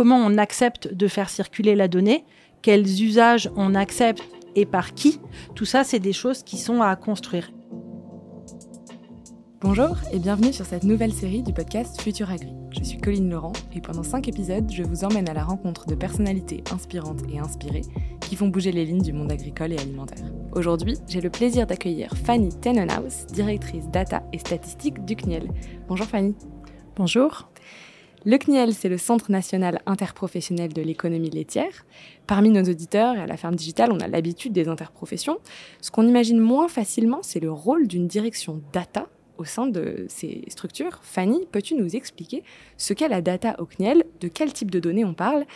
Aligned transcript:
comment 0.00 0.16
on 0.16 0.38
accepte 0.38 0.94
de 0.94 1.08
faire 1.08 1.28
circuler 1.28 1.74
la 1.74 1.86
donnée, 1.86 2.24
quels 2.62 2.86
usages 3.02 3.50
on 3.54 3.74
accepte 3.74 4.22
et 4.56 4.64
par 4.64 4.94
qui. 4.94 5.20
Tout 5.54 5.66
ça, 5.66 5.84
c'est 5.84 5.98
des 5.98 6.14
choses 6.14 6.42
qui 6.42 6.56
sont 6.56 6.80
à 6.80 6.96
construire. 6.96 7.52
Bonjour 9.60 9.98
et 10.10 10.18
bienvenue 10.18 10.54
sur 10.54 10.64
cette 10.64 10.84
nouvelle 10.84 11.12
série 11.12 11.42
du 11.42 11.52
podcast 11.52 12.00
Futur 12.00 12.30
Agri. 12.30 12.48
Je 12.70 12.82
suis 12.82 12.96
Colline 12.96 13.28
Laurent 13.28 13.52
et 13.74 13.82
pendant 13.82 14.02
5 14.02 14.26
épisodes, 14.26 14.72
je 14.72 14.82
vous 14.82 15.04
emmène 15.04 15.28
à 15.28 15.34
la 15.34 15.44
rencontre 15.44 15.84
de 15.84 15.94
personnalités 15.94 16.64
inspirantes 16.72 17.20
et 17.30 17.38
inspirées 17.38 17.82
qui 18.22 18.36
font 18.36 18.48
bouger 18.48 18.72
les 18.72 18.86
lignes 18.86 19.02
du 19.02 19.12
monde 19.12 19.30
agricole 19.30 19.74
et 19.74 19.78
alimentaire. 19.78 20.24
Aujourd'hui, 20.52 20.96
j'ai 21.08 21.20
le 21.20 21.28
plaisir 21.28 21.66
d'accueillir 21.66 22.14
Fanny 22.24 22.58
Tenenhaus, 22.58 23.26
directrice 23.34 23.86
data 23.90 24.22
et 24.32 24.38
statistiques 24.38 25.04
du 25.04 25.14
CNIEL. 25.14 25.50
Bonjour 25.88 26.06
Fanny. 26.06 26.34
Bonjour. 26.96 27.49
Le 28.26 28.36
CNIEL, 28.36 28.74
c'est 28.74 28.90
le 28.90 28.98
Centre 28.98 29.30
national 29.30 29.80
interprofessionnel 29.86 30.74
de 30.74 30.82
l'économie 30.82 31.30
laitière. 31.30 31.86
Parmi 32.26 32.50
nos 32.50 32.62
auditeurs 32.62 33.16
et 33.16 33.20
à 33.20 33.26
la 33.26 33.38
ferme 33.38 33.54
digitale, 33.54 33.90
on 33.92 34.00
a 34.00 34.08
l'habitude 34.08 34.52
des 34.52 34.68
interprofessions. 34.68 35.38
Ce 35.80 35.90
qu'on 35.90 36.06
imagine 36.06 36.38
moins 36.38 36.68
facilement, 36.68 37.20
c'est 37.22 37.40
le 37.40 37.50
rôle 37.50 37.86
d'une 37.86 38.06
direction 38.06 38.60
data 38.74 39.08
au 39.38 39.44
sein 39.44 39.66
de 39.66 40.04
ces 40.08 40.44
structures. 40.48 41.00
Fanny, 41.02 41.46
peux-tu 41.50 41.74
nous 41.76 41.96
expliquer 41.96 42.44
ce 42.76 42.92
qu'est 42.92 43.08
la 43.08 43.22
data 43.22 43.56
au 43.58 43.64
CNIEL, 43.64 44.04
de 44.20 44.28
quel 44.28 44.52
type 44.52 44.70
de 44.70 44.80
données 44.80 45.06
on 45.06 45.14
parle 45.14 45.46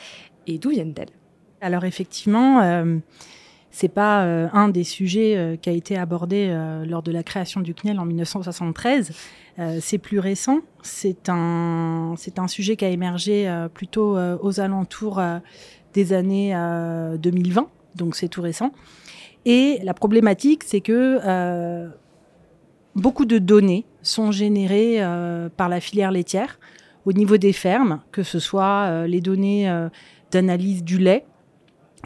et 0.47 0.57
d'où 0.57 0.71
viennent-elles? 0.71 1.11
Alors 1.61 1.85
effectivement, 1.85 2.63
euh, 2.63 2.97
c'est 3.75 3.89
pas 3.89 4.23
euh, 4.23 4.47
un 4.53 4.69
des 4.69 4.85
sujets 4.85 5.37
euh, 5.37 5.57
qui 5.57 5.69
a 5.69 5.73
été 5.73 5.99
abordé 5.99 6.47
euh, 6.49 6.85
lors 6.87 7.03
de 7.03 7.11
la 7.11 7.25
création 7.25 7.61
du 7.61 7.75
CNIEL 7.75 7.99
en 7.99 8.05
1973. 8.05 9.11
c'est 9.81 9.99
plus 9.99 10.21
récent. 10.21 10.61
C'est 10.83 11.29
un, 11.29 12.15
c'est 12.17 12.39
un 12.39 12.47
sujet 12.47 12.77
qui 12.77 12.85
a 12.85 12.89
émergé 12.89 13.49
plutôt 13.73 14.17
aux 14.17 14.61
alentours 14.61 15.23
des 15.93 16.13
années 16.13 16.53
2020, 17.21 17.69
donc 17.95 18.17
c'est 18.17 18.27
tout 18.27 18.43
récent. 18.43 18.73
Et 19.45 19.79
la 19.85 19.95
problématique, 19.95 20.65
c'est 20.65 20.81
que 20.81 21.87
beaucoup 22.97 23.27
de 23.27 23.39
données 23.39 23.85
sont 24.03 24.33
générées 24.33 24.99
par 25.57 25.69
la 25.69 25.81
filière 25.81 26.11
laitière 26.11 26.59
au 27.05 27.13
niveau 27.13 27.37
des 27.37 27.53
fermes, 27.53 28.01
que 28.11 28.25
ce 28.25 28.41
soit 28.41 29.07
les 29.07 29.21
données 29.21 29.73
d'analyse 30.33 30.83
du 30.83 30.99
lait 30.99 31.25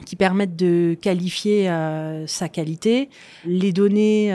qui 0.05 0.17
permettent 0.17 0.57
de 0.57 0.97
qualifier 1.01 1.71
sa 2.27 2.49
qualité, 2.49 3.09
les 3.45 3.73
données 3.73 4.35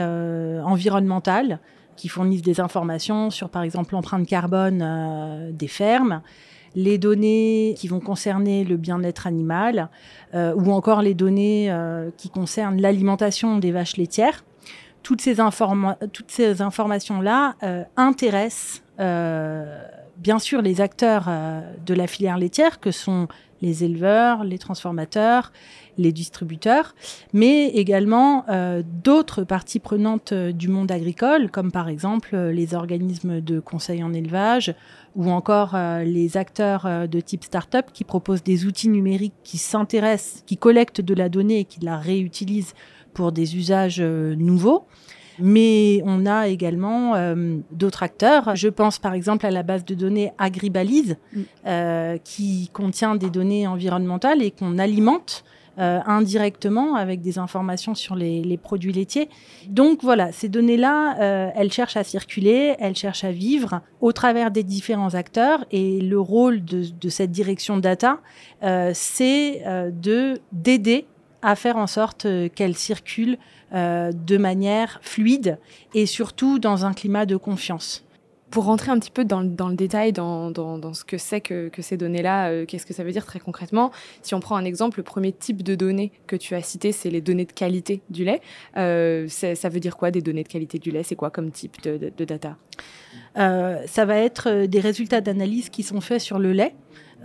environnementales 0.64 1.60
qui 1.96 2.08
fournissent 2.08 2.42
des 2.42 2.60
informations 2.60 3.30
sur 3.30 3.50
par 3.50 3.62
exemple 3.62 3.94
l'empreinte 3.94 4.26
carbone 4.26 5.52
des 5.52 5.68
fermes, 5.68 6.22
les 6.74 6.98
données 6.98 7.74
qui 7.78 7.88
vont 7.88 8.00
concerner 8.00 8.64
le 8.64 8.76
bien-être 8.76 9.26
animal 9.26 9.88
ou 10.34 10.72
encore 10.72 11.02
les 11.02 11.14
données 11.14 11.74
qui 12.16 12.30
concernent 12.30 12.80
l'alimentation 12.80 13.58
des 13.58 13.72
vaches 13.72 13.96
laitières. 13.96 14.44
Toutes 15.04 15.20
ces, 15.20 15.36
toutes 16.14 16.30
ces 16.30 16.62
informations-là 16.62 17.56
euh, 17.62 17.84
intéressent 17.98 18.82
euh, 19.00 19.82
bien 20.16 20.38
sûr 20.38 20.62
les 20.62 20.80
acteurs 20.80 21.26
euh, 21.28 21.60
de 21.84 21.92
la 21.92 22.06
filière 22.06 22.38
laitière, 22.38 22.80
que 22.80 22.90
sont 22.90 23.28
les 23.64 23.84
éleveurs, 23.84 24.44
les 24.44 24.58
transformateurs, 24.58 25.52
les 25.96 26.12
distributeurs, 26.12 26.94
mais 27.32 27.68
également 27.68 28.44
d'autres 29.04 29.44
parties 29.44 29.78
prenantes 29.78 30.34
du 30.34 30.68
monde 30.68 30.90
agricole, 30.90 31.50
comme 31.50 31.70
par 31.70 31.88
exemple 31.88 32.36
les 32.36 32.74
organismes 32.74 33.40
de 33.40 33.60
conseil 33.60 34.02
en 34.02 34.12
élevage 34.12 34.74
ou 35.14 35.30
encore 35.30 35.76
les 36.04 36.36
acteurs 36.36 37.08
de 37.08 37.20
type 37.20 37.44
start-up 37.44 37.86
qui 37.92 38.02
proposent 38.02 38.42
des 38.42 38.66
outils 38.66 38.88
numériques 38.88 39.34
qui 39.44 39.56
s'intéressent, 39.58 40.42
qui 40.46 40.56
collectent 40.56 41.00
de 41.00 41.14
la 41.14 41.28
donnée 41.28 41.60
et 41.60 41.64
qui 41.64 41.80
la 41.80 41.96
réutilisent 41.96 42.74
pour 43.14 43.32
des 43.32 43.56
usages 43.56 44.00
euh, 44.00 44.34
nouveaux. 44.34 44.86
Mais 45.38 46.02
on 46.04 46.26
a 46.26 46.48
également 46.48 47.14
euh, 47.14 47.56
d'autres 47.70 48.02
acteurs. 48.02 48.56
Je 48.56 48.68
pense 48.68 48.98
par 48.98 49.14
exemple 49.14 49.46
à 49.46 49.50
la 49.50 49.62
base 49.62 49.84
de 49.84 49.94
données 49.94 50.32
Agribalise, 50.38 51.16
mm. 51.32 51.40
euh, 51.66 52.18
qui 52.22 52.70
contient 52.72 53.16
des 53.16 53.30
données 53.30 53.66
environnementales 53.66 54.42
et 54.42 54.50
qu'on 54.50 54.78
alimente 54.78 55.44
indirectement 55.76 56.94
avec 56.94 57.20
des 57.20 57.36
informations 57.36 57.96
sur 57.96 58.14
les, 58.14 58.56
produits 58.62 58.92
laitiers. 58.92 59.28
Donc 59.66 60.04
voilà, 60.04 60.30
ces 60.30 60.48
données-là, 60.48 61.50
elles 61.56 61.72
cherchent 61.72 61.96
à 61.96 62.04
circuler, 62.04 62.76
elles 62.78 62.94
cherchent 62.94 63.24
à 63.24 63.32
vivre 63.32 63.80
au 64.00 64.12
travers 64.12 64.52
des 64.52 64.62
différents 64.62 65.16
acteurs. 65.16 65.64
Et 65.72 66.00
le 66.00 66.20
rôle 66.20 66.64
de, 66.64 66.84
de 66.88 67.08
cette 67.08 67.32
direction 67.32 67.76
data, 67.76 68.20
c'est 68.92 69.64
de 70.00 70.38
d'aider 70.52 71.08
à 71.44 71.56
faire 71.56 71.76
en 71.76 71.86
sorte 71.86 72.24
euh, 72.24 72.48
qu'elle 72.48 72.74
circule 72.74 73.36
euh, 73.74 74.12
de 74.12 74.36
manière 74.38 74.98
fluide 75.02 75.58
et 75.92 76.06
surtout 76.06 76.58
dans 76.58 76.86
un 76.86 76.94
climat 76.94 77.26
de 77.26 77.36
confiance. 77.36 78.04
Pour 78.50 78.64
rentrer 78.64 78.92
un 78.92 78.98
petit 78.98 79.10
peu 79.10 79.24
dans, 79.24 79.40
le 79.40 79.74
détail, 79.74 80.12
dans, 80.12 80.94
ce 80.94 81.04
que 81.04 81.18
c'est 81.18 81.40
que, 81.40 81.70
ces 81.80 81.96
données-là, 81.96 82.50
euh, 82.50 82.66
qu'est-ce 82.66 82.86
que 82.86 82.94
ça 82.94 83.02
veut 83.02 83.10
dire 83.10 83.26
très 83.26 83.40
concrètement? 83.40 83.90
Si 84.22 84.34
on 84.34 84.40
prend 84.40 84.56
un 84.56 84.64
exemple, 84.64 85.00
le 85.00 85.02
premier 85.02 85.32
type 85.32 85.62
de 85.62 85.74
données 85.74 86.12
que 86.28 86.36
tu 86.36 86.54
as 86.54 86.62
cité, 86.62 86.92
c'est 86.92 87.10
les 87.10 87.20
données 87.20 87.46
de 87.46 87.52
qualité 87.52 88.00
du 88.10 88.24
lait. 88.24 88.40
ça 88.74 89.68
veut 89.68 89.80
dire 89.80 89.96
quoi 89.96 90.12
des 90.12 90.22
données 90.22 90.44
de 90.44 90.48
qualité 90.48 90.78
du 90.78 90.92
lait? 90.92 91.02
C'est 91.02 91.16
quoi 91.16 91.30
comme 91.30 91.50
type 91.50 91.82
de, 91.82 92.24
data? 92.24 92.56
Ça 93.34 94.04
va 94.04 94.16
être 94.18 94.66
des 94.66 94.80
résultats 94.80 95.20
d'analyse 95.20 95.68
qui 95.68 95.82
sont 95.82 96.00
faits 96.00 96.20
sur 96.20 96.38
le 96.38 96.52
lait 96.52 96.74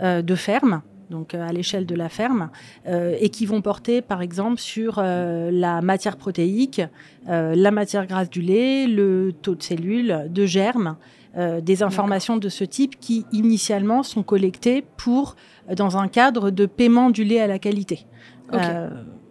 de 0.02 0.34
ferme 0.34 0.82
donc 1.10 1.34
euh, 1.34 1.46
à 1.46 1.52
l'échelle 1.52 1.86
de 1.86 1.94
la 1.94 2.08
ferme, 2.08 2.50
euh, 2.86 3.16
et 3.18 3.28
qui 3.28 3.44
vont 3.44 3.60
porter 3.60 4.00
par 4.00 4.22
exemple 4.22 4.58
sur 4.58 4.98
euh, 4.98 5.50
la 5.52 5.82
matière 5.82 6.16
protéique, 6.16 6.80
la 7.26 7.70
matière 7.70 8.06
grasse 8.06 8.30
du 8.30 8.40
lait, 8.40 8.86
le 8.86 9.32
taux 9.32 9.54
de 9.54 9.62
cellules, 9.62 10.26
de 10.30 10.46
germes, 10.46 10.96
des 11.36 11.82
informations 11.84 12.38
de 12.38 12.48
ce 12.48 12.64
type 12.64 12.98
qui 12.98 13.24
initialement 13.30 14.02
sont 14.02 14.24
collectées 14.24 14.82
pour 14.96 15.36
dans 15.76 15.96
un 15.96 16.08
cadre 16.08 16.50
de 16.50 16.66
paiement 16.66 17.10
du 17.10 17.22
lait 17.22 17.40
à 17.40 17.46
la 17.46 17.60
qualité. 17.60 18.06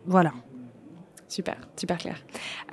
voilà. 0.05 0.31
Super, 1.29 1.57
super 1.75 1.99
clair. 1.99 2.15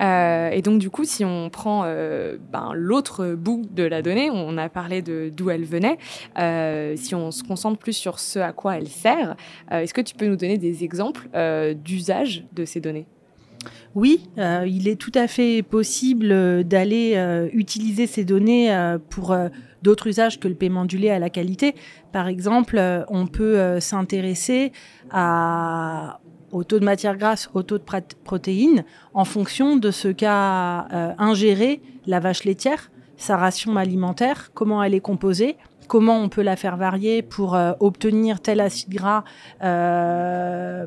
Euh, 0.01 0.49
et 0.49 0.63
donc 0.63 0.79
du 0.79 0.89
coup, 0.89 1.05
si 1.05 1.23
on 1.23 1.51
prend 1.51 1.83
euh, 1.85 2.37
ben, 2.51 2.71
l'autre 2.73 3.35
bout 3.35 3.61
de 3.69 3.83
la 3.83 4.01
donnée, 4.01 4.31
on 4.31 4.57
a 4.57 4.67
parlé 4.67 5.03
de 5.03 5.31
d'où 5.31 5.51
elle 5.51 5.63
venait. 5.63 5.99
Euh, 6.39 6.95
si 6.95 7.13
on 7.13 7.29
se 7.29 7.43
concentre 7.43 7.77
plus 7.77 7.93
sur 7.93 8.19
ce 8.19 8.39
à 8.39 8.53
quoi 8.53 8.77
elle 8.77 8.87
sert, 8.87 9.35
est-ce 9.69 9.93
que 9.93 10.01
tu 10.01 10.15
peux 10.15 10.25
nous 10.25 10.37
donner 10.37 10.57
des 10.57 10.83
exemples 10.83 11.29
d'usage 11.75 12.45
de 12.53 12.65
ces 12.65 12.81
données? 12.81 13.05
Oui, 13.93 14.27
il 14.37 14.87
est 14.87 14.99
tout 14.99 15.11
à 15.13 15.27
fait 15.27 15.61
possible 15.61 16.63
d'aller 16.63 17.49
utiliser 17.53 18.07
ces 18.07 18.25
données 18.25 18.97
pour 19.09 19.35
d'autres 19.83 20.07
usages 20.07 20.39
que 20.39 20.47
le 20.47 20.55
paiement 20.55 20.85
du 20.85 20.97
lait 20.97 21.11
à 21.11 21.19
la 21.19 21.29
qualité. 21.29 21.75
Par 22.11 22.27
exemple, 22.27 22.81
on 23.09 23.27
peut 23.27 23.79
s'intéresser 23.79 24.71
à 25.11 26.19
au 26.51 26.63
taux 26.63 26.79
de 26.79 26.85
matière 26.85 27.17
grasse, 27.17 27.49
au 27.53 27.63
taux 27.63 27.77
de 27.77 27.83
protéines, 28.23 28.83
en 29.13 29.25
fonction 29.25 29.75
de 29.75 29.91
ce 29.91 30.07
qu'a 30.07 30.87
euh, 30.93 31.13
ingéré 31.17 31.81
la 32.05 32.19
vache 32.19 32.43
laitière, 32.43 32.91
sa 33.17 33.37
ration 33.37 33.75
alimentaire, 33.77 34.51
comment 34.53 34.81
elle 34.83 34.93
est 34.93 35.01
composée, 35.01 35.57
comment 35.87 36.19
on 36.19 36.29
peut 36.29 36.41
la 36.41 36.55
faire 36.55 36.77
varier 36.77 37.21
pour 37.21 37.55
euh, 37.55 37.71
obtenir 37.79 38.39
tel 38.39 38.59
acide 38.59 38.89
gras, 38.89 39.23
euh, 39.63 40.85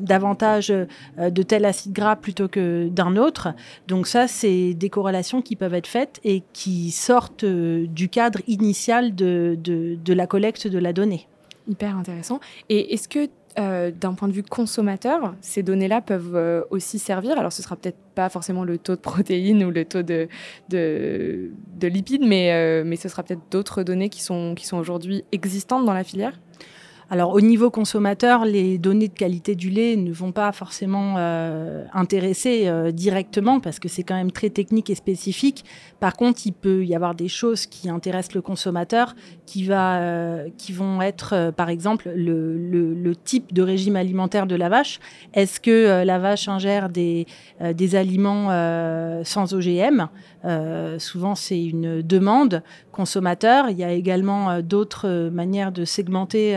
davantage 0.00 0.68
de 0.68 1.42
tel 1.42 1.64
acide 1.64 1.92
gras 1.92 2.16
plutôt 2.16 2.48
que 2.48 2.88
d'un 2.88 3.16
autre. 3.16 3.54
Donc 3.88 4.06
ça, 4.06 4.28
c'est 4.28 4.74
des 4.74 4.90
corrélations 4.90 5.42
qui 5.42 5.56
peuvent 5.56 5.74
être 5.74 5.86
faites 5.86 6.20
et 6.24 6.42
qui 6.52 6.90
sortent 6.90 7.44
du 7.44 8.08
cadre 8.08 8.40
initial 8.46 9.14
de, 9.14 9.56
de 9.62 10.12
la 10.12 10.26
collecte 10.26 10.66
de 10.66 10.78
la 10.78 10.92
donnée. 10.92 11.28
Hyper 11.68 11.96
intéressant. 11.96 12.40
Et 12.68 12.92
est-ce 12.92 13.08
que 13.08 13.28
euh, 13.58 13.90
d'un 13.90 14.14
point 14.14 14.28
de 14.28 14.32
vue 14.32 14.42
consommateur, 14.42 15.34
ces 15.42 15.62
données-là 15.62 16.00
peuvent 16.00 16.36
euh, 16.36 16.62
aussi 16.70 16.98
servir. 16.98 17.38
Alors, 17.38 17.52
ce 17.52 17.62
sera 17.62 17.76
peut-être 17.76 17.98
pas 18.14 18.28
forcément 18.28 18.64
le 18.64 18.78
taux 18.78 18.96
de 18.96 19.00
protéines 19.00 19.62
ou 19.64 19.70
le 19.70 19.84
taux 19.84 20.02
de, 20.02 20.28
de, 20.70 21.50
lipides, 21.82 22.24
mais, 22.24 22.52
euh, 22.52 22.82
mais 22.84 22.96
ce 22.96 23.08
sera 23.08 23.22
peut-être 23.22 23.42
d'autres 23.50 23.82
données 23.82 24.08
qui 24.08 24.22
sont 24.22 24.54
aujourd'hui 24.72 25.24
existantes 25.32 25.84
dans 25.84 25.92
la 25.92 26.04
filière. 26.04 26.38
Alors 27.12 27.34
au 27.34 27.42
niveau 27.42 27.70
consommateur, 27.70 28.46
les 28.46 28.78
données 28.78 29.08
de 29.08 29.12
qualité 29.12 29.54
du 29.54 29.68
lait 29.68 29.96
ne 29.96 30.10
vont 30.10 30.32
pas 30.32 30.50
forcément 30.50 31.16
euh, 31.18 31.84
intéresser 31.92 32.68
euh, 32.68 32.90
directement 32.90 33.60
parce 33.60 33.78
que 33.78 33.86
c'est 33.86 34.02
quand 34.02 34.14
même 34.14 34.32
très 34.32 34.48
technique 34.48 34.88
et 34.88 34.94
spécifique. 34.94 35.66
Par 36.00 36.14
contre, 36.14 36.46
il 36.46 36.52
peut 36.52 36.86
y 36.86 36.94
avoir 36.94 37.14
des 37.14 37.28
choses 37.28 37.66
qui 37.66 37.90
intéressent 37.90 38.34
le 38.34 38.40
consommateur, 38.40 39.14
qui 39.44 39.66
euh, 39.68 40.48
vont 40.70 41.02
être, 41.02 41.52
par 41.54 41.68
exemple, 41.68 42.10
le, 42.16 42.56
le, 42.56 43.14
type 43.14 43.52
de 43.52 43.60
régime 43.60 43.96
alimentaire 43.96 44.46
de 44.46 44.56
la 44.56 44.70
vache. 44.70 44.98
Est-ce 45.34 45.60
que 45.60 46.02
la 46.04 46.18
vache 46.18 46.48
ingère 46.48 46.88
des, 46.88 47.26
des 47.60 47.94
aliments 47.94 48.48
sans 49.22 49.52
OGM 49.52 50.08
Souvent, 50.98 51.34
c'est 51.34 51.62
une 51.62 52.00
demande 52.00 52.62
consommateur. 52.90 53.68
Il 53.68 53.78
y 53.78 53.84
a 53.84 53.92
également 53.92 54.60
d'autres 54.62 55.28
manières 55.28 55.72
de 55.72 55.84
segmenter 55.84 56.56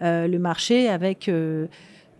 le 0.00 0.36
marché 0.38 0.88
avec 0.88 1.30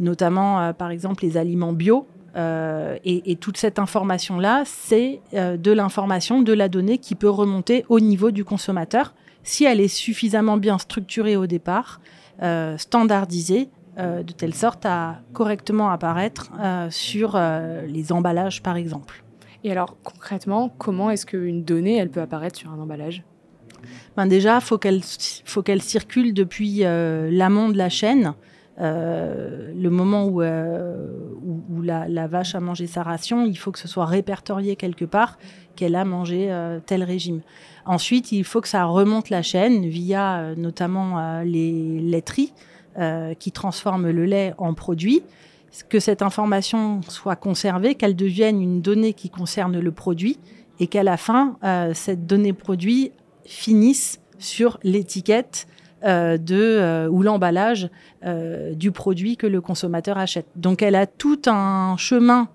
notamment 0.01 0.73
par 0.75 0.91
exemple 0.91 1.25
les 1.25 1.37
aliments 1.37 1.73
bio. 1.73 2.07
Et, 2.37 3.33
et, 3.33 3.37
toute 3.37 3.57
cette 3.57 3.81
information-là, 3.81 4.63
c'est 4.65 5.21
de 5.33 5.73
l'information, 5.73 6.41
de 6.41 6.53
la 6.53 6.69
donnée 6.69 6.99
qui 6.99 7.17
peut 7.17 7.29
remonter 7.29 7.85
au 7.89 7.99
niveau 7.99 8.31
du 8.31 8.45
consommateur 8.45 9.13
si 9.43 9.65
elle 9.65 9.81
est 9.81 9.89
suffisamment 9.89 10.57
bien 10.57 10.79
structurée 10.79 11.37
au 11.37 11.47
départ, 11.47 12.01
standardisée, 12.77 13.71
de 13.97 14.33
telle 14.33 14.55
sorte 14.55 14.87
à 14.87 15.17
correctement 15.33 15.91
apparaître 15.91 16.53
sur 16.91 17.41
les 17.89 18.13
emballages 18.13 18.63
par 18.63 18.77
exemple. 18.77 19.25
Et 19.65 19.73
alors 19.73 19.97
concrètement, 20.03 20.69
comment 20.79 21.11
est-ce 21.11 21.27
qu'une 21.27 21.65
donnée, 21.65 21.97
elle 21.97 22.11
peut 22.11 22.21
apparaître 22.21 22.59
sur 22.59 22.71
un 22.71 22.79
emballage? 22.79 23.25
Déjà, 24.27 24.61
faut 24.61 24.79
qu'elle 24.79 25.03
faut 25.45 25.63
qu'elle 25.63 25.83
circule 25.83 26.35
depuis 26.35 26.85
euh, 26.85 27.31
l'amont 27.31 27.69
de 27.69 27.77
la 27.77 27.89
chaîne. 27.89 28.35
Euh, 28.81 29.73
le 29.75 29.91
moment 29.91 30.27
où, 30.27 30.41
euh, 30.41 31.09
où, 31.43 31.83
la, 31.83 32.27
vache 32.27 32.55
a 32.55 32.61
mangé 32.61 32.87
sa 32.87 33.03
ration, 33.03 33.45
il 33.45 33.57
faut 33.57 33.73
que 33.73 33.79
ce 33.79 33.89
soit 33.89 34.07
répertorié 34.07 34.77
quelque 34.77 35.05
part 35.05 35.39
qu'elle 35.75 35.97
a 35.97 36.05
mangé 36.05 36.53
tel 36.87 37.03
régime. 37.05 37.41
Ensuite, 37.87 38.33
il 38.33 38.45
faut 38.45 38.61
que 38.61 38.69
ça 38.69 38.85
remonte 38.85 39.31
la 39.31 39.43
chaîne 39.43 39.87
via 39.87 40.55
notamment 40.57 41.41
les 41.43 42.01
laiteries 42.01 42.53
qui 43.39 43.53
transforment 43.53 44.11
le 44.11 44.25
lait 44.25 44.55
en 44.59 44.75
produit 44.75 45.23
que 45.89 46.01
cette 46.01 46.23
information 46.23 47.01
soit 47.09 47.37
conservée, 47.37 47.95
qu'elle 47.95 48.17
devienne 48.17 48.61
une 48.61 48.81
donnée 48.81 49.13
qui 49.13 49.31
concerne 49.31 49.79
le 49.79 49.93
produit 49.93 50.39
et 50.81 50.89
qu'à 50.89 51.05
la 51.05 51.17
fin, 51.17 51.57
cette 51.95 52.27
donnée 52.27 52.53
produit 52.53 53.13
finisse 53.49 54.21
sur 54.39 54.79
l'étiquette 54.83 55.67
euh, 56.05 56.39
de 56.39 56.57
euh, 56.57 57.09
ou 57.09 57.23
l'emballage 57.23 57.91
du 58.75 58.91
produit 58.91 59.37
que 59.37 59.47
le 59.47 59.61
consommateur 59.61 60.19
achète. 60.19 60.47
Donc 60.57 60.83
elle 60.83 60.97
a 60.97 61.07
tout 61.07 61.41
un 61.47 61.97
chemin 61.97 62.49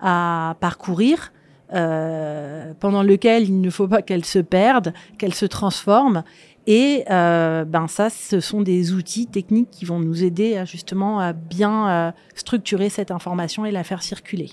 à 0.00 0.56
parcourir 0.58 1.32
pendant 1.70 3.02
lequel 3.02 3.44
il 3.44 3.60
ne 3.60 3.70
faut 3.70 3.86
pas 3.86 4.02
qu'elle 4.02 4.24
se 4.24 4.40
perde, 4.40 4.92
qu'elle 5.18 5.34
se 5.34 5.46
transforme 5.46 6.24
et 6.66 7.04
euh, 7.10 7.64
ben 7.64 7.88
ça, 7.88 8.08
ce 8.08 8.40
sont 8.40 8.62
des 8.62 8.92
outils 8.92 9.26
techniques 9.26 9.70
qui 9.70 9.84
vont 9.84 9.98
nous 9.98 10.24
aider 10.24 10.56
à, 10.56 10.64
justement 10.64 11.20
à 11.20 11.32
bien 11.32 11.88
euh, 11.88 12.12
structurer 12.34 12.88
cette 12.88 13.10
information 13.10 13.66
et 13.66 13.70
la 13.70 13.84
faire 13.84 14.02
circuler. 14.02 14.50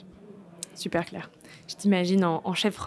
Super 0.76 1.06
clair. 1.06 1.32
Je 1.72 1.76
t'imagine 1.78 2.26
en, 2.26 2.54
chef 2.54 2.78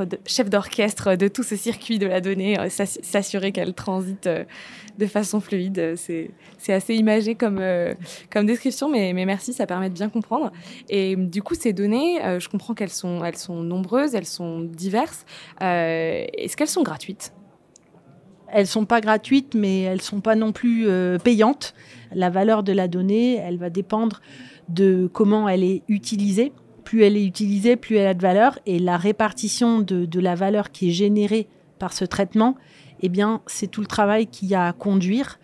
d'orchestre 0.50 1.16
de 1.16 1.28
tout 1.28 1.42
ce 1.42 1.56
circuit 1.56 1.98
de 1.98 2.06
la 2.06 2.20
donnée, 2.20 2.60
euh, 2.60 2.68
s'assurer 2.68 3.50
qu'elle 3.50 3.72
transite 3.72 4.28
de 4.28 5.06
façon 5.06 5.40
fluide. 5.40 5.94
C'est 5.96 6.72
assez 6.72 6.94
imagé 6.94 7.34
comme, 7.34 7.62
comme 8.30 8.46
description, 8.46 8.90
mais, 8.90 9.12
mais, 9.14 9.24
merci, 9.24 9.54
ça 9.54 9.66
permet 9.66 9.88
de 9.88 9.94
bien 9.94 10.10
comprendre. 10.10 10.52
Et 10.88 11.16
du 11.16 11.42
coup, 11.42 11.54
ces 11.54 11.72
données, 11.72 12.20
je 12.38 12.48
comprends 12.48 12.74
qu'elles 12.74 12.90
sont, 12.90 13.24
elles 13.24 13.36
sont 13.36 13.62
nombreuses, 13.62 14.14
elles 14.14 14.26
sont 14.26 14.60
diverses. 14.60 15.24
Est-ce 15.60 16.56
qu'elles 16.56 16.68
sont 16.68 16.82
gratuites? 16.82 17.32
Elles 18.54 18.68
sont 18.68 18.84
pas 18.84 19.00
gratuites, 19.00 19.54
mais 19.56 19.80
elles 19.80 20.00
sont 20.00 20.20
pas 20.20 20.36
non 20.36 20.52
plus 20.52 20.86
euh, 20.86 21.18
payantes. 21.18 21.74
La 22.14 22.30
valeur 22.30 22.62
de 22.62 22.72
la 22.72 22.86
donnée, 22.86 23.34
elle 23.34 23.58
va 23.58 23.68
dépendre 23.68 24.20
de 24.68 25.10
comment 25.12 25.48
elle 25.48 25.64
est 25.64 25.82
utilisée. 25.88 26.52
Plus 26.84 27.02
elle 27.02 27.16
est 27.16 27.24
utilisée, 27.24 27.76
plus 27.76 27.96
elle 27.96 28.06
a 28.06 28.14
de 28.14 28.22
valeur. 28.22 28.58
Et 28.66 28.78
la 28.78 28.96
répartition 28.96 29.80
de, 29.80 30.20
la 30.20 30.34
valeur 30.34 30.70
qui 30.70 30.88
est 30.88 30.92
générée 30.92 31.48
par 31.78 31.92
ce 31.92 32.04
traitement, 32.04 32.56
eh 33.00 33.08
bien, 33.08 33.40
c'est 33.46 33.66
tout 33.66 33.80
le 33.80 33.86
travail 33.86 34.26
qu'il 34.26 34.48
y 34.48 34.54
a 34.54 34.66
à 34.66 34.72
conduire. 34.72 35.38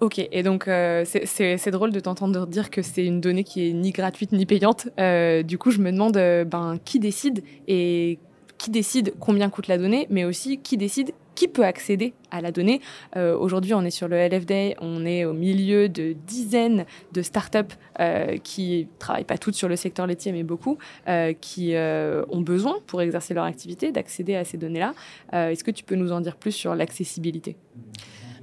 Ok, 0.00 0.18
et 0.18 0.42
donc 0.42 0.68
euh, 0.68 1.04
c'est 1.06 1.70
drôle 1.70 1.90
de 1.90 2.00
t'entendre 2.00 2.46
dire 2.46 2.68
que 2.68 2.82
c'est 2.82 3.04
une 3.04 3.22
donnée 3.22 3.44
qui 3.44 3.66
est 3.66 3.72
ni 3.72 3.92
gratuite 3.92 4.32
ni 4.32 4.44
payante. 4.44 4.88
Euh, 5.00 5.42
du 5.42 5.56
coup, 5.56 5.70
je 5.70 5.80
me 5.80 5.90
demande 5.90 6.14
ben, 6.46 6.78
qui 6.84 6.98
décide 6.98 7.42
et 7.66 8.18
qui 8.58 8.70
décide 8.70 9.14
combien 9.20 9.48
coûte 9.48 9.68
la 9.68 9.78
donnée, 9.78 10.06
mais 10.10 10.24
aussi 10.24 10.58
qui 10.58 10.76
décide 10.76 11.12
qui 11.36 11.46
peut 11.46 11.64
accéder 11.64 12.14
à 12.32 12.40
la 12.40 12.50
donnée. 12.50 12.80
Euh, 13.16 13.36
aujourd'hui, 13.36 13.74
on 13.74 13.82
est 13.82 13.90
sur 13.90 14.08
le 14.08 14.16
LFD, 14.16 14.74
on 14.80 15.06
est 15.06 15.24
au 15.24 15.32
milieu 15.32 15.88
de 15.88 16.16
dizaines 16.26 16.84
de 17.12 17.22
startups 17.22 17.76
euh, 18.00 18.36
qui 18.38 18.88
travaillent 18.98 19.24
pas 19.24 19.38
toutes 19.38 19.54
sur 19.54 19.68
le 19.68 19.76
secteur 19.76 20.06
laitier, 20.06 20.32
mais 20.32 20.42
beaucoup, 20.42 20.78
euh, 21.08 21.32
qui 21.40 21.74
euh, 21.74 22.24
ont 22.30 22.40
besoin 22.40 22.78
pour 22.86 23.00
exercer 23.00 23.34
leur 23.34 23.44
activité 23.44 23.92
d'accéder 23.92 24.34
à 24.34 24.44
ces 24.44 24.56
données-là. 24.58 24.94
Est-ce 25.32 25.62
que 25.62 25.70
tu 25.70 25.84
peux 25.84 25.94
nous 25.94 26.12
en 26.12 26.20
dire 26.20 26.36
plus 26.36 26.52
sur 26.52 26.74
l'accessibilité? 26.74 27.56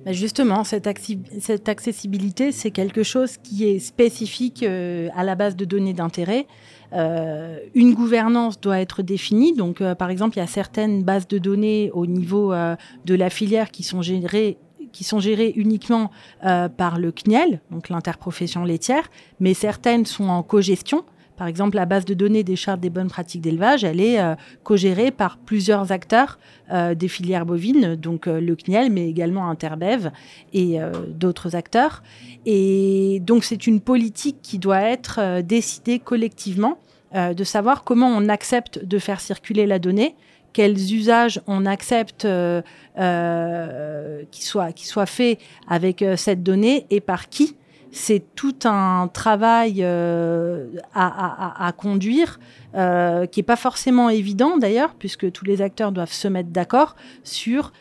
Bah, 0.05 0.11
Justement, 0.11 0.63
cette, 0.63 0.88
accessibilité, 0.88 2.51
c'est 2.51 2.71
quelque 2.71 3.03
chose 3.03 3.38
qui 3.38 3.65
est 3.65 3.79
spécifique 3.79 4.63
à 4.63 5.23
la 5.23 5.35
base 5.35 5.55
de 5.55 5.65
données 5.65 5.94
d'intérêt. 5.94 6.47
Euh, 6.94 7.57
une 7.73 7.94
gouvernance 7.94 8.59
doit 8.59 8.79
être 8.79 9.01
définie. 9.01 9.53
Donc, 9.53 9.81
euh, 9.81 9.95
par 9.95 10.09
exemple, 10.09 10.38
il 10.38 10.39
y 10.39 10.44
a 10.44 10.47
certaines 10.47 11.03
bases 11.03 11.27
de 11.27 11.38
données 11.38 11.89
au 11.94 12.05
niveau 12.05 12.53
euh, 12.53 12.75
de 13.05 13.15
la 13.15 13.29
filière 13.29 13.71
qui 13.71 13.83
sont 13.83 14.01
gérées 14.01 14.57
qui 14.91 15.03
sont 15.03 15.19
gérées 15.19 15.51
uniquement 15.55 16.11
par 16.41 17.00
le 17.00 17.11
CNIEL, 17.11 17.61
donc 17.71 17.89
l'interprofession 17.89 18.63
laitière, 18.63 19.09
mais 19.39 19.55
certaines 19.55 20.05
sont 20.05 20.29
en 20.29 20.44
co-gestion. 20.44 21.03
Par 21.38 21.47
exemple, 21.47 21.75
la 21.75 21.85
base 21.85 22.06
de 22.06 22.13
données 22.13 22.44
des 22.44 22.56
chartes 22.56 22.80
des 22.80 22.89
bonnes 22.89 23.09
pratiques 23.09 23.41
d'élevage, 23.41 23.83
elle 23.83 24.00
est 24.00 24.19
co-gérée 24.63 25.12
par 25.12 25.38
plusieurs 25.38 25.91
acteurs 25.91 26.38
des 26.71 27.07
filières 27.07 27.45
bovines, 27.45 27.95
donc 27.95 28.27
le 28.27 28.56
CNIEL, 28.56 28.91
mais 28.91 29.09
également 29.09 29.50
Interbev 29.50 30.12
et 30.53 30.77
d'autres 31.07 31.56
acteurs. 31.56 32.03
Et 32.45 33.19
donc, 33.24 33.44
c'est 33.44 33.65
une 33.65 33.81
politique 33.81 34.38
qui 34.44 34.59
doit 34.59 34.81
être 34.81 35.41
décidée 35.41 36.00
collectivement 36.00 36.77
euh, 37.15 37.36
de 37.36 37.44
savoir 37.44 37.83
comment 37.83 38.07
on 38.07 38.27
accepte 38.27 38.83
de 38.83 38.97
faire 38.97 39.21
circuler 39.21 39.68
la 39.68 39.77
donnée, 39.77 40.15
quels 40.51 40.94
usages 40.95 41.39
on 41.45 41.68
accepte 41.68 42.25
euh, 42.25 42.63
euh, 42.97 44.24
qui 44.31 44.44
soient 44.44 44.71
qui 44.71 44.88
soit 44.88 45.06
faits 45.06 45.38
avec 45.68 46.03
cette 46.18 46.41
donnée 46.41 46.88
et 46.89 47.01
par 47.01 47.29
qui. 47.29 47.56
C'est 47.95 48.24
tout 48.36 48.56
un 48.66 49.07
travail 49.07 49.84
à, 49.84 51.74
conduire 51.78 52.40
qui 52.74 52.80
n'est 52.80 53.45
pas 53.45 53.56
forcément 53.56 54.10
évident 54.10 54.57
d'ailleurs, 54.57 54.95
puisque 54.95 55.31
tous 55.31 55.45
les 55.45 55.62
acteurs 55.62 55.92
doivent 55.92 56.12
se 56.12 56.28
mettre 56.28 56.50
d'accord 56.50 56.95
sur, 57.24 57.72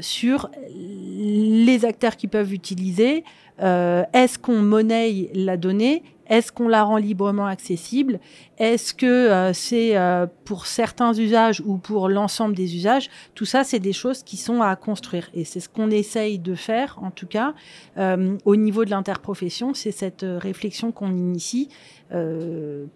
sur 0.00 0.50
les 0.70 1.84
acteurs 1.84 2.16
qui 2.16 2.28
peuvent 2.28 2.54
utiliser, 2.54 3.24
est-ce 3.58 4.38
qu'on 4.38 4.62
monnaie 4.62 5.30
la 5.34 5.56
donnée? 5.56 6.04
Est-ce 6.32 6.50
qu'on 6.50 6.66
la 6.66 6.82
rend 6.82 6.96
librement 6.96 7.44
accessible? 7.44 8.18
Est-ce 8.56 8.94
que 8.94 9.04
euh, 9.04 9.52
c'est 9.52 9.98
euh, 9.98 10.26
pour 10.46 10.64
certains 10.64 11.12
usages 11.12 11.60
ou 11.66 11.76
pour 11.76 12.08
l'ensemble 12.08 12.54
des 12.54 12.74
usages? 12.74 13.10
Tout 13.34 13.44
ça, 13.44 13.64
c'est 13.64 13.80
des 13.80 13.92
choses 13.92 14.22
qui 14.22 14.38
sont 14.38 14.62
à 14.62 14.74
construire. 14.74 15.28
Et 15.34 15.44
c'est 15.44 15.60
ce 15.60 15.68
qu'on 15.68 15.90
essaye 15.90 16.38
de 16.38 16.54
faire, 16.54 16.98
en 17.02 17.10
tout 17.10 17.26
cas, 17.26 17.52
euh, 17.98 18.38
au 18.46 18.56
niveau 18.56 18.86
de 18.86 18.90
l'interprofession. 18.90 19.74
C'est 19.74 19.90
cette 19.90 20.24
réflexion 20.26 20.90
qu'on 20.90 21.10
initie 21.10 21.68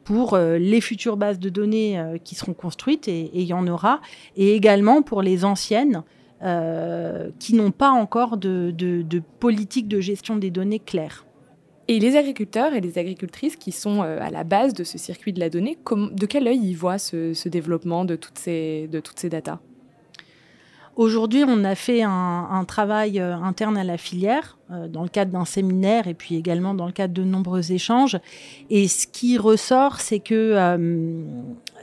pour 0.05 0.37
les 0.37 0.81
futures 0.83 1.17
bases 1.17 1.39
de 1.39 1.49
données 1.49 1.99
qui 2.23 2.35
seront 2.35 2.53
construites, 2.53 3.09
et 3.09 3.31
il 3.33 3.47
y 3.47 3.55
en 3.55 3.67
aura, 3.67 4.03
et 4.37 4.55
également 4.55 5.01
pour 5.01 5.23
les 5.23 5.47
anciennes. 5.47 6.03
qui 7.39 7.55
n'ont 7.55 7.71
pas 7.71 7.91
encore 7.91 8.37
de, 8.37 8.71
de 8.77 9.23
politique 9.41 9.89
de 9.89 10.01
gestion 10.01 10.37
des 10.37 10.51
données 10.51 10.81
claire. 10.81 11.26
Et 11.89 12.01
les 12.01 12.17
agriculteurs 12.17 12.75
et 12.75 12.81
les 12.81 12.99
agricultrices 12.99 13.55
qui 13.55 13.71
sont 13.71 14.03
euh, 14.03 14.19
à 14.21 14.31
la 14.31 14.43
base 14.43 14.75
de 14.75 14.83
ce 14.83 14.99
circuit 14.99 15.33
de 15.33 15.39
la 15.39 15.51
donnée, 15.51 15.79
de 15.93 16.27
quel 16.27 16.49
œil 16.49 16.59
ils 16.61 16.75
voient 16.75 16.99
ce, 16.99 17.49
développement 17.49 18.05
de 18.05 18.17
toutes 18.17 18.39
ces, 18.39 18.89
de 18.91 18.99
toutes 18.99 19.21
ces 19.21 19.29
datas? 19.29 19.61
Aujourd'hui, 20.97 21.45
on 21.47 21.63
a 21.63 21.75
fait 21.75 22.03
un, 22.03 22.65
travail 22.67 23.21
euh, 23.21 23.37
interne 23.37 23.77
à 23.77 23.85
la 23.85 23.99
filière 23.99 24.57
euh, 24.73 24.89
dans 24.89 25.03
le 25.03 25.11
cadre 25.11 25.31
d'un 25.31 25.45
séminaire 25.45 26.09
et 26.09 26.15
puis 26.15 26.35
également 26.35 26.75
dans 26.75 26.87
le 26.87 26.93
cadre 26.93 27.15
de 27.15 27.23
nombreux 27.23 27.71
échanges. 27.71 28.19
Et 28.69 28.89
ce 28.89 29.07
qui 29.07 29.39
ressort, 29.39 30.01
c'est 30.01 30.21
que 30.21 30.57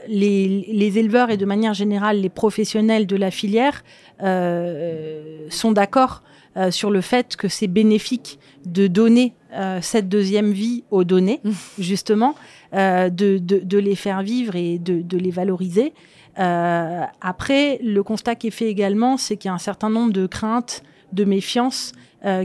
les, 0.08 0.98
éleveurs 0.98 1.30
et 1.30 1.38
de 1.38 1.46
manière 1.46 1.72
générale 1.72 2.20
les 2.20 2.28
professionnels 2.28 3.06
de 3.06 3.16
la 3.16 3.30
filière 3.30 3.84
sont 4.18 5.72
d'accord 5.72 6.24
sur 6.70 6.90
le 6.90 7.00
fait 7.00 7.36
que 7.36 7.48
c'est 7.48 7.68
bénéfique 7.68 8.38
de 8.66 8.86
donner 8.86 9.32
euh, 9.54 9.78
cette 9.80 10.08
deuxième 10.08 10.52
vie 10.52 10.84
aux 10.90 11.04
données, 11.04 11.40
mmh. 11.44 11.50
justement, 11.78 12.34
euh, 12.74 13.08
de, 13.08 13.38
de, 13.38 13.78
les 13.78 13.94
faire 13.94 14.22
vivre 14.22 14.56
et 14.56 14.78
de, 14.78 15.00
de 15.00 15.18
les 15.18 15.30
valoriser. 15.30 15.92
après, 16.36 17.78
le 17.82 18.02
constat 18.02 18.34
qui 18.34 18.48
est 18.48 18.50
fait 18.50 18.68
également, 18.68 19.16
c'est 19.16 19.36
qu'il 19.36 19.48
y 19.48 19.52
a 19.52 19.54
un 19.54 19.58
certain 19.58 19.90
nombre 19.90 20.12
de 20.12 20.26
craintes, 20.26 20.82
de 21.12 21.24
méfiances 21.24 21.92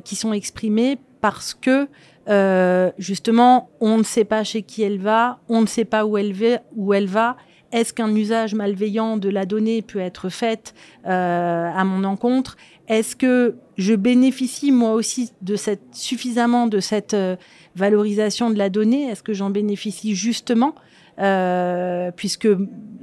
qui 0.04 0.16
sont 0.16 0.34
exprimées 0.34 1.00
parce 1.22 1.56
que 1.56 1.88
justement, 3.00 3.70
on 3.80 3.98
ne 3.98 4.04
sait 4.04 4.26
pas 4.26 4.44
chez 4.44 4.62
qui 4.62 4.84
elle 4.84 5.00
va, 5.00 5.40
on 5.50 5.62
ne 5.62 5.66
sait 5.66 5.86
pas 5.86 6.06
où 6.06 6.18
elle 6.20 6.34
va, 6.34 6.60
où 6.76 6.94
elle 6.94 7.08
va 7.08 7.38
est-ce 7.72 7.94
qu'un 7.94 8.14
usage 8.16 8.56
malveillant 8.56 9.18
de 9.18 9.30
la 9.30 9.46
donnée 9.46 9.82
peut 9.82 10.00
être 10.00 10.30
fait 10.30 10.74
à 11.06 11.84
mon 11.84 12.04
encontre? 12.04 12.58
Est-ce 12.90 13.16
que 13.16 13.56
je 13.78 13.94
bénéficie 13.94 14.72
moi 14.72 14.94
aussi 14.94 15.32
de 15.44 15.56
cette 15.56 15.94
suffisamment 15.94 16.66
de 16.66 16.80
cette 16.80 17.14
euh, 17.14 17.36
valorisation 17.76 18.50
de 18.50 18.58
la 18.58 18.70
donnée? 18.70 19.06
Est-ce 19.06 19.22
que 19.22 19.34
j'en 19.34 19.52
bénéficie 19.52 20.16
justement 20.16 20.74
euh, 21.20 22.12
puisque 22.16 22.48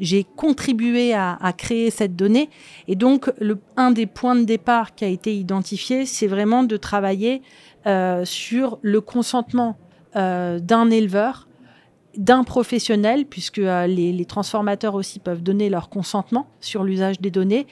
j'ai 0.00 0.24
contribué 0.24 1.14
à, 1.14 1.38
créer 1.56 1.90
cette 1.90 2.16
donnée? 2.16 2.50
Et 2.88 2.96
donc, 2.96 3.32
un 3.76 3.92
des 3.92 4.06
points 4.06 4.34
de 4.34 4.44
départ 4.44 4.96
qui 4.96 5.04
a 5.04 5.08
été 5.08 5.34
identifié, 5.34 6.04
c'est 6.04 6.26
vraiment 6.26 6.64
de 6.64 6.76
travailler 6.76 7.42
euh, 7.86 8.24
sur 8.24 8.78
le 8.82 9.00
consentement 9.00 9.78
d'un 10.14 10.88
éleveur, 10.90 11.46
d'un 12.16 12.42
professionnel, 12.42 13.26
puisque 13.26 13.58
les, 13.58 14.24
transformateurs 14.26 14.94
aussi 14.94 15.18
peuvent 15.18 15.42
donner 15.42 15.68
leur 15.68 15.90
consentement 15.90 16.46
sur 16.58 16.84
l'usage 16.84 17.20
des 17.20 17.30
données, 17.30 17.66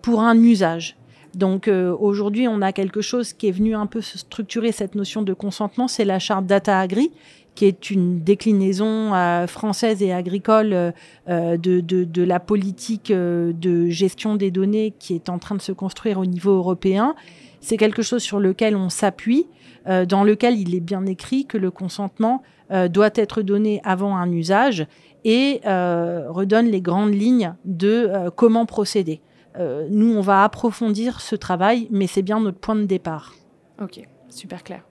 pour 0.00 0.22
un 0.22 0.42
usage. 0.42 0.96
Donc 1.34 1.68
euh, 1.68 1.94
aujourd'hui, 1.98 2.46
on 2.48 2.60
a 2.60 2.72
quelque 2.72 3.00
chose 3.00 3.32
qui 3.32 3.48
est 3.48 3.52
venu 3.52 3.74
un 3.74 3.86
peu 3.86 4.00
structurer 4.00 4.72
cette 4.72 4.94
notion 4.94 5.22
de 5.22 5.32
consentement, 5.32 5.88
c'est 5.88 6.04
la 6.04 6.18
charte 6.18 6.46
Data 6.46 6.78
Agri, 6.78 7.10
qui 7.54 7.66
est 7.66 7.90
une 7.90 8.20
déclinaison 8.20 9.14
euh, 9.14 9.46
française 9.46 10.02
et 10.02 10.12
agricole 10.12 10.72
euh, 10.72 11.56
de, 11.56 11.80
de, 11.80 12.04
de, 12.04 12.22
la 12.22 12.40
politique 12.40 13.12
de 13.12 13.88
gestion 13.88 14.36
des 14.36 14.50
données 14.50 14.92
qui 14.98 15.14
est 15.14 15.28
en 15.28 15.38
train 15.38 15.54
de 15.54 15.62
se 15.62 15.72
construire 15.72 16.18
au 16.18 16.26
niveau 16.26 16.52
européen. 16.52 17.14
C'est 17.60 17.76
quelque 17.76 18.02
chose 18.02 18.22
sur 18.22 18.40
lequel 18.40 18.74
on 18.74 18.88
s'appuie, 18.88 19.46
dans 19.86 20.24
lequel 20.24 20.58
il 20.58 20.74
est 20.74 20.80
bien 20.80 21.06
écrit 21.06 21.46
que 21.46 21.56
le 21.58 21.70
consentement 21.70 22.42
doit 22.90 23.10
être 23.14 23.40
donné 23.40 23.80
avant 23.84 24.16
un 24.16 24.32
usage 24.32 24.88
et 25.24 25.60
redonne 25.64 26.66
les 26.66 26.80
grandes 26.80 27.14
lignes 27.14 27.54
de 27.64 28.10
comment 28.34 28.66
procéder. 28.66 29.20
Euh, 29.58 29.86
nous, 29.90 30.14
on 30.14 30.20
va 30.20 30.44
approfondir 30.44 31.20
ce 31.20 31.36
travail, 31.36 31.88
mais 31.90 32.06
c'est 32.06 32.22
bien 32.22 32.40
notre 32.40 32.58
point 32.58 32.76
de 32.76 32.84
départ. 32.84 33.34
Ok, 33.80 34.00
super 34.28 34.62
clair. 34.62 34.82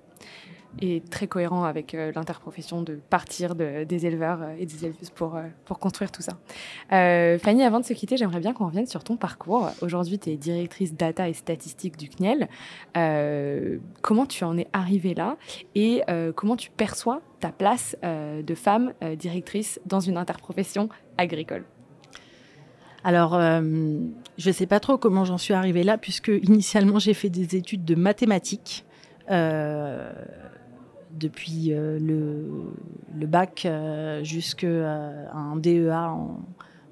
Et 0.79 1.01
très 1.01 1.27
cohérent 1.27 1.65
avec 1.65 1.93
euh, 1.93 2.13
l'interprofession 2.15 2.81
de 2.81 2.95
partir 3.09 3.55
des 3.55 4.05
éleveurs 4.05 4.41
euh, 4.41 4.55
et 4.57 4.65
des 4.65 4.85
éleveuses 4.85 5.09
pour, 5.09 5.37
pour 5.65 5.79
construire 5.79 6.11
tout 6.13 6.21
ça. 6.21 6.37
Fanny, 6.89 7.63
avant 7.63 7.81
de 7.81 7.85
se 7.85 7.91
quitter, 7.91 8.15
j'aimerais 8.15 8.39
bien 8.39 8.53
qu'on 8.53 8.67
revienne 8.67 8.85
sur 8.85 9.03
ton 9.03 9.17
parcours. 9.17 9.69
Aujourd'hui, 9.81 10.17
tu 10.17 10.29
es 10.29 10.37
directrice 10.37 10.93
data 10.93 11.27
et 11.27 11.33
statistique 11.33 11.97
du 11.97 12.07
CNIEL. 12.07 12.47
comment 14.01 14.25
tu 14.25 14.45
en 14.45 14.57
es 14.57 14.67
arrivée 14.71 15.13
là 15.13 15.35
et 15.75 16.03
comment 16.35 16.55
tu 16.55 16.69
perçois 16.71 17.21
ta 17.41 17.51
place 17.51 17.97
de 18.01 18.55
femme 18.55 18.93
directrice 19.17 19.81
dans 19.85 19.99
une 19.99 20.15
interprofession 20.15 20.87
agricole? 21.17 21.65
Alors, 23.03 23.34
euh, 23.34 23.62
je 24.38 24.50
ne 24.50 24.53
sais 24.53 24.67
pas 24.67 24.79
trop 24.79 24.98
comment 24.98 25.25
j'en 25.25 25.38
suis 25.38 25.53
arrivée 25.53 25.84
là, 25.84 25.98
puisque 25.98 26.27
initialement 26.27 27.00
j'ai 27.00 27.13
fait 27.13 27.29
des 27.29 27.55
études 27.55 27.86
de 27.86 27.96
mathématiques. 27.96 28.86
Euh, 29.29 30.12
depuis 31.12 31.72
euh, 31.72 32.00
le, 32.00 33.27
bac 33.27 33.67
jusqu'à 34.24 34.67
un 35.34 35.55
DEA 35.58 35.91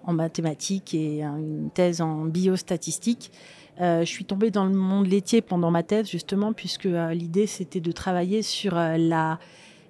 en, 0.03 0.13
mathématiques 0.13 0.93
et 0.93 1.21
une 1.21 1.69
thèse 1.71 2.01
en 2.01 2.25
biostatistique. 2.25 3.31
je 3.79 4.03
suis 4.05 4.25
tombée 4.25 4.49
dans 4.49 4.65
le 4.65 4.73
monde 4.73 5.07
laitier 5.07 5.41
pendant 5.41 5.69
ma 5.69 5.83
thèse, 5.83 6.09
justement, 6.09 6.51
puisque 6.51 6.87
l'idée 7.11 7.45
c'était 7.45 7.79
de 7.79 7.91
travailler 7.91 8.41
sur 8.41 8.75
la 8.75 9.37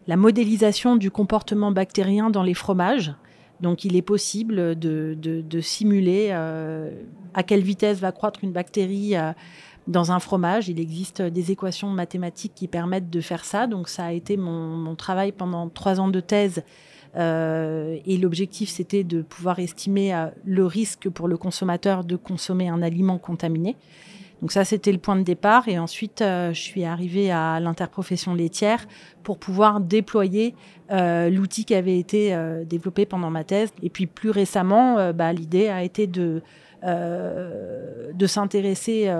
modélisation 0.07 0.95
du 0.95 1.09
comportement 1.09 1.71
bactérien 1.71 2.29
dans 2.29 2.43
les 2.43 2.53
fromages. 2.53 3.13
Donc 3.61 3.83
il 3.83 3.95
est 3.95 4.01
possible 4.01 4.77
de, 4.77 5.59
simuler 5.61 6.29
euh, 6.31 6.91
à 7.33 7.43
quelle 7.43 7.61
vitesse 7.61 7.99
va 7.99 8.11
croître 8.11 8.39
une 8.43 8.51
bactérie 8.51 9.15
euh, 9.15 9.31
dans 9.87 10.11
un 10.11 10.19
fromage. 10.19 10.69
Il 10.69 10.79
existe 10.79 11.21
des 11.21 11.51
équations 11.51 11.89
mathématiques 11.89 12.53
qui 12.55 12.67
permettent 12.67 13.09
de 13.09 13.21
faire 13.21 13.43
ça. 13.43 13.67
Donc 13.67 13.89
ça 13.89 14.05
a 14.05 14.11
été 14.11 14.37
mon, 14.37 14.95
travail 14.95 15.31
pendant 15.31 15.69
trois 15.69 15.99
ans 15.99 16.09
de 16.09 16.19
thèse. 16.19 16.63
Euh, 17.15 17.97
et 18.05 18.17
l'objectif, 18.17 18.69
c'était 18.69 19.03
de 19.03 19.21
pouvoir 19.21 19.59
estimer 19.59 20.27
le 20.45 20.65
risque 20.65 21.09
pour 21.09 21.27
le 21.27 21.37
consommateur 21.37 22.03
de 22.03 22.15
consommer 22.15 22.69
un 22.69 22.81
aliment 22.81 23.17
contaminé. 23.17 23.75
Donc 24.41 24.51
ça, 24.51 24.63
c'était 24.63 24.91
le 24.91 24.97
point 24.97 25.15
de 25.15 25.23
départ. 25.23 25.67
Et 25.67 25.77
ensuite, 25.79 26.21
euh, 26.21 26.53
je 26.53 26.61
suis 26.61 26.85
arrivée 26.85 27.31
à 27.31 27.59
l'interprofession 27.59 28.33
laitière 28.33 28.87
pour 29.23 29.37
pouvoir 29.37 29.79
déployer 29.79 30.55
euh, 30.91 31.29
l'outil 31.29 31.65
qui 31.65 31.75
avait 31.75 31.99
été 31.99 32.33
euh, 32.33 32.63
développé 32.63 33.05
pendant 33.05 33.29
ma 33.29 33.43
thèse. 33.43 33.71
Et 33.83 33.89
puis 33.89 34.07
plus 34.07 34.29
récemment, 34.29 35.13
bah, 35.13 35.33
l'idée 35.33 35.67
a 35.67 35.83
été 35.83 36.07
de, 36.07 36.41
de 36.83 38.27
s'intéresser 38.27 39.13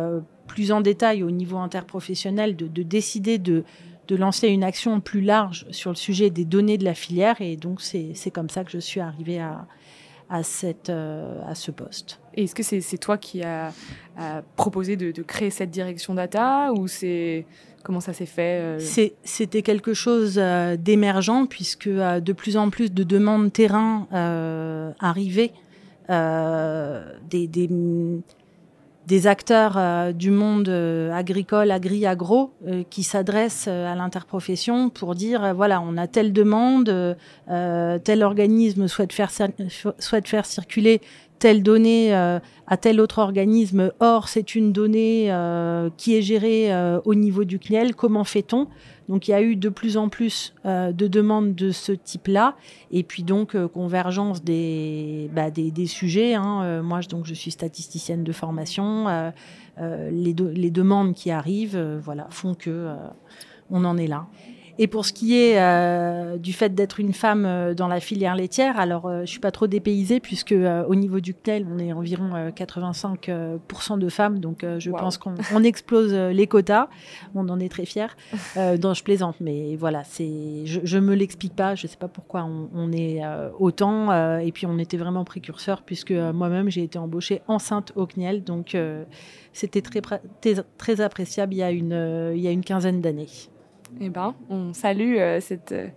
plus 0.47 0.71
en 0.71 0.81
détail 0.81 1.23
au 1.23 1.31
niveau 1.31 1.57
interprofessionnel, 1.57 2.55
de, 2.55 2.67
de 2.67 2.83
décider 2.83 3.37
de, 3.37 3.63
de 4.07 4.15
lancer 4.15 4.47
une 4.47 4.63
action 4.63 4.99
plus 5.01 5.21
large 5.21 5.67
sur 5.69 5.91
le 5.91 5.95
sujet 5.95 6.29
des 6.29 6.45
données 6.45 6.77
de 6.77 6.85
la 6.85 6.95
filière. 6.95 7.41
Et 7.41 7.57
donc, 7.57 7.81
c'est 7.81 8.31
comme 8.31 8.49
ça 8.49 8.63
que 8.63 8.71
je 8.71 8.79
suis 8.79 9.01
arrivée 9.01 9.39
à, 9.39 9.67
à, 10.29 10.43
cette, 10.43 10.89
à 10.89 11.55
ce 11.55 11.71
poste. 11.71 12.19
Est-ce 12.35 12.55
que 12.55 12.63
c'est 12.63 12.97
toi 12.97 13.17
qui 13.17 13.41
as 13.43 13.71
proposé 14.55 14.95
de, 14.95 15.21
créer 15.23 15.49
cette 15.49 15.71
direction 15.71 16.13
data 16.13 16.71
ou 16.73 16.87
c'est 16.87 17.45
comment 17.83 17.99
ça 17.99 18.13
s'est 18.13 18.25
fait 18.25 18.61
euh? 18.61 19.11
C'était 19.23 19.61
quelque 19.61 19.93
chose 19.93 20.35
euh, 20.37 20.75
d'émergent 20.75 21.47
puisque 21.47 21.87
euh, 21.87 22.19
de 22.19 22.33
plus 22.33 22.57
en 22.57 22.69
plus 22.69 22.91
de 22.91 23.03
demandes 23.03 23.51
terrain 23.51 24.07
arrivaient, 24.99 25.53
des, 26.09 27.47
des, 27.47 27.69
des, 29.09 29.27
acteurs 29.27 30.13
du 30.13 30.31
monde 30.31 30.69
agricole, 30.69 31.71
agri-agro, 31.71 32.53
qui 32.89 33.03
s'adressent 33.03 33.67
à 33.67 33.95
l'interprofession 33.95 34.89
pour 34.89 35.15
dire 35.15 35.53
voilà, 35.55 35.81
on 35.81 35.97
a 35.97 36.07
telle 36.07 36.31
demande, 36.31 37.17
tel 37.47 38.23
organisme 38.23 38.87
souhaite 38.87 39.13
faire, 39.13 39.31
souhaite 39.99 40.27
faire 40.27 40.45
circuler 40.45 41.01
telle 41.39 41.63
donnée 41.63 42.13
euh, 42.13 42.39
à 42.67 42.77
tel 42.77 43.01
autre 43.01 43.19
organisme, 43.19 43.91
or 43.99 44.27
c'est 44.27 44.53
une 44.55 44.71
donnée 44.71 45.31
euh, 45.31 45.89
qui 45.97 46.15
est 46.15 46.21
gérée 46.21 46.71
euh, 46.71 46.99
au 47.05 47.15
niveau 47.15 47.45
du 47.45 47.57
CNIEL, 47.57 47.95
comment 47.95 48.25
fait-on? 48.25 48.67
Donc 49.09 49.27
il 49.27 49.31
y 49.31 49.33
a 49.33 49.41
eu 49.41 49.57
de 49.57 49.67
plus 49.67 49.97
en 49.97 50.07
plus 50.07 50.53
de 50.65 51.07
demandes 51.07 51.55
de 51.55 51.71
ce 51.71 51.91
type-là, 51.91 52.55
et 52.91 53.03
puis 53.03 53.23
donc 53.23 53.57
convergence 53.67 54.43
des, 54.43 55.29
bah, 55.33 55.51
des, 55.51 55.71
des, 55.71 55.87
sujets. 55.87 56.35
Hein. 56.35 56.81
moi, 56.83 57.01
donc, 57.01 57.25
je 57.25 57.33
suis 57.33 57.51
statisticienne 57.51 58.23
de 58.23 58.31
formation. 58.31 59.31
les, 59.79 60.33
les, 60.33 60.71
demandes 60.71 61.13
qui 61.15 61.31
arrivent 61.31 61.99
voilà, 62.03 62.27
font 62.29 62.53
que 62.53 62.93
on 63.71 63.83
en 63.83 63.97
est 63.97 64.07
là. 64.07 64.27
Et 64.81 64.87
pour 64.87 65.05
ce 65.05 65.11
qui 65.11 65.37
est 65.37 65.59
euh, 65.59 66.37
du 66.37 66.53
fait 66.53 66.73
d'être 66.73 67.01
une 67.01 67.11
femme 67.11 67.45
euh, 67.45 67.73
dans 67.73 67.89
la 67.89 67.99
filière 67.99 68.33
laitière, 68.33 68.79
alors 68.79 69.07
euh, 69.07 69.21
je 69.21 69.25
suis 69.25 69.41
pas 69.41 69.51
trop 69.51 69.67
dépaysée 69.67 70.21
puisque 70.21 70.53
au 70.53 70.95
niveau 70.95 71.19
du 71.19 71.33
CNEL, 71.33 71.67
on 71.69 71.77
est 71.79 71.91
environ 71.91 72.29
85% 72.55 73.99
de 73.99 74.09
femmes, 74.09 74.39
donc 74.39 74.65
je 74.77 74.89
pense 74.91 75.17
qu'on 75.17 75.63
explose 75.63 76.13
les 76.13 76.47
quotas. 76.47 76.87
On 77.35 77.49
en 77.49 77.59
est 77.59 77.67
très 77.67 77.85
fiers. 77.85 78.15
donc 78.77 78.95
je 78.95 79.03
plaisante, 79.03 79.35
mais 79.41 79.75
voilà, 79.75 80.05
c'est, 80.05 80.65
je, 80.65 80.79
je 80.81 80.97
me 80.97 81.13
l'explique 81.13 81.55
pas. 81.55 81.75
Je 81.75 81.85
sais 81.85 81.97
pas 81.97 82.07
pourquoi 82.07 82.45
on, 82.45 82.69
on 82.73 82.93
est 82.93 83.21
autant. 83.59 84.39
et 84.39 84.51
puis 84.53 84.65
on 84.65 84.77
était 84.77 84.97
vraiment 84.97 85.25
précurseurs 85.25 85.81
puisque 85.81 86.11
moi-même 86.11 86.69
j'ai 86.69 86.83
été 86.83 86.97
embauchée 86.97 87.41
enceinte 87.47 87.91
au 87.97 88.05
CNEL, 88.05 88.45
donc 88.45 88.77
c'était 89.51 89.81
très, 89.81 89.99
très, 89.99 90.21
très 90.77 91.01
appréciable 91.01 91.53
il 91.53 91.57
y 91.57 91.63
a 91.63 91.71
une, 91.71 92.31
il 92.33 92.41
y 92.41 92.47
a 92.47 92.51
une 92.51 92.63
quinzaine 92.63 93.01
d'années. 93.01 93.27
Eh 94.01 94.09
ben, 94.09 94.35
on 94.49 94.73
salue 94.73 95.17
euh, 95.17 95.39
cette, 95.39 95.71
euh, 95.71 95.87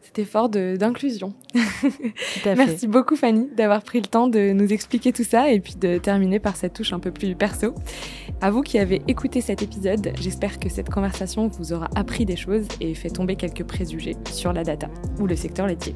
cet 0.00 0.18
effort 0.18 0.48
d'inclusion. 0.48 1.34
Merci 2.44 2.86
beaucoup 2.86 3.16
Fanny 3.16 3.48
d'avoir 3.56 3.82
pris 3.82 4.00
le 4.00 4.06
temps 4.06 4.28
de 4.28 4.52
nous 4.52 4.72
expliquer 4.72 5.12
tout 5.12 5.24
ça 5.24 5.50
et 5.50 5.60
puis 5.60 5.74
de 5.74 5.98
terminer 5.98 6.38
par 6.38 6.56
cette 6.56 6.74
touche 6.74 6.92
un 6.92 7.00
peu 7.00 7.10
plus 7.10 7.34
perso. 7.34 7.74
À 8.40 8.50
vous 8.50 8.62
qui 8.62 8.78
avez 8.78 9.02
écouté 9.08 9.40
cet 9.40 9.62
épisode, 9.62 10.12
j'espère 10.20 10.58
que 10.58 10.68
cette 10.68 10.88
conversation 10.88 11.48
vous 11.48 11.72
aura 11.72 11.88
appris 11.94 12.24
des 12.24 12.36
choses 12.36 12.66
et 12.80 12.94
fait 12.94 13.10
tomber 13.10 13.36
quelques 13.36 13.64
préjugés 13.64 14.16
sur 14.32 14.52
la 14.52 14.64
data 14.64 14.88
ou 15.20 15.26
le 15.26 15.36
secteur 15.36 15.66
laitier. 15.66 15.94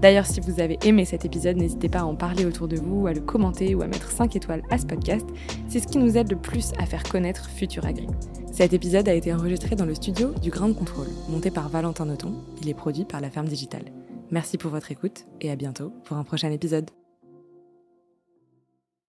D'ailleurs, 0.00 0.26
si 0.26 0.40
vous 0.40 0.60
avez 0.60 0.78
aimé 0.84 1.04
cet 1.04 1.24
épisode, 1.24 1.56
n'hésitez 1.56 1.88
pas 1.88 2.00
à 2.00 2.04
en 2.04 2.14
parler 2.14 2.44
autour 2.44 2.68
de 2.68 2.76
vous, 2.76 3.06
à 3.06 3.12
le 3.12 3.20
commenter 3.20 3.74
ou 3.74 3.82
à 3.82 3.86
mettre 3.86 4.10
5 4.10 4.36
étoiles 4.36 4.62
à 4.70 4.78
ce 4.78 4.86
podcast. 4.86 5.26
C'est 5.68 5.80
ce 5.80 5.86
qui 5.86 5.98
nous 5.98 6.16
aide 6.16 6.30
le 6.30 6.36
plus 6.36 6.72
à 6.78 6.86
faire 6.86 7.02
connaître 7.04 7.48
Futur 7.48 7.86
Agri. 7.86 8.08
Cet 8.54 8.72
épisode 8.72 9.08
a 9.08 9.14
été 9.14 9.34
enregistré 9.34 9.74
dans 9.74 9.84
le 9.84 9.96
studio 9.96 10.32
du 10.40 10.48
Grand 10.48 10.72
Contrôle, 10.72 11.08
monté 11.28 11.50
par 11.50 11.68
Valentin 11.68 12.04
Noton. 12.04 12.34
Il 12.62 12.68
est 12.68 12.74
produit 12.74 13.04
par 13.04 13.20
la 13.20 13.28
Ferme 13.28 13.48
Digitale. 13.48 13.86
Merci 14.30 14.58
pour 14.58 14.70
votre 14.70 14.92
écoute 14.92 15.26
et 15.40 15.50
à 15.50 15.56
bientôt 15.56 15.90
pour 16.04 16.18
un 16.18 16.22
prochain 16.22 16.52
épisode. 16.52 16.88